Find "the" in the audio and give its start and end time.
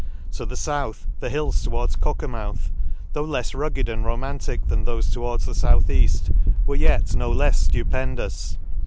0.47-0.55, 1.19-1.29, 5.45-5.53